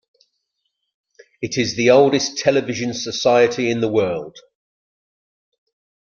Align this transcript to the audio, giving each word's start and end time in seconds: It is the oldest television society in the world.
It 1.43 1.59
is 1.59 1.75
the 1.75 1.91
oldest 1.91 2.39
television 2.39 2.91
society 2.95 3.69
in 3.69 3.81
the 3.81 3.87
world. 3.87 4.35